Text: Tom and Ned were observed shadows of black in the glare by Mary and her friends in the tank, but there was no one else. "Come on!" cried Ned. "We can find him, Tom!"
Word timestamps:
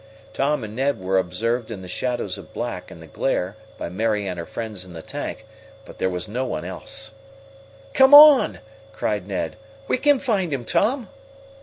Tom 0.33 0.63
and 0.63 0.75
Ned 0.75 0.99
were 0.99 1.19
observed 1.19 1.69
shadows 1.87 2.35
of 2.39 2.55
black 2.55 2.89
in 2.89 3.01
the 3.01 3.05
glare 3.05 3.55
by 3.77 3.87
Mary 3.87 4.25
and 4.27 4.39
her 4.39 4.47
friends 4.47 4.83
in 4.83 4.93
the 4.93 5.03
tank, 5.03 5.45
but 5.85 5.99
there 5.99 6.09
was 6.09 6.27
no 6.27 6.43
one 6.43 6.65
else. 6.65 7.11
"Come 7.93 8.11
on!" 8.15 8.61
cried 8.93 9.27
Ned. 9.27 9.57
"We 9.87 9.99
can 9.99 10.17
find 10.17 10.51
him, 10.51 10.65
Tom!" 10.65 11.07